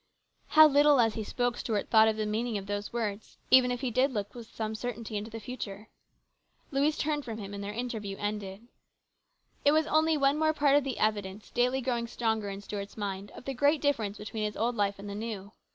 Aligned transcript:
How 0.47 0.67
little, 0.67 0.99
as 0.99 1.13
he 1.13 1.23
spoke, 1.23 1.57
Stuart 1.57 1.91
thought 1.91 2.07
of 2.07 2.17
the 2.17 2.25
meaning 2.25 2.57
of 2.57 2.65
those 2.65 2.91
words, 2.91 3.37
even 3.51 3.69
if 3.69 3.81
he 3.81 3.91
did 3.91 4.11
look 4.11 4.33
with 4.33 4.47
some 4.47 4.73
certainty 4.73 5.15
into 5.15 5.29
the 5.29 5.39
future. 5.39 5.89
Louise 6.71 6.97
turned 6.97 7.23
from 7.23 7.37
him, 7.37 7.53
and 7.53 7.63
their 7.63 7.71
interview 7.71 8.17
ended. 8.17 8.67
It 9.63 9.73
was 9.73 9.85
only 9.85 10.17
one 10.17 10.39
more 10.39 10.53
part 10.53 10.75
of 10.75 10.83
the 10.83 10.97
evidence, 10.97 11.51
daily 11.51 11.81
growing 11.81 12.07
stronger 12.07 12.49
in 12.49 12.61
Stuart's 12.61 12.97
mind, 12.97 13.29
of 13.35 13.45
the 13.45 13.53
great 13.53 13.79
difference 13.79 14.17
between 14.17 14.43
his 14.43 14.57
old 14.57 14.75
life 14.75 14.97
and 14.97 15.07
the 15.07 15.13
new. 15.13 15.51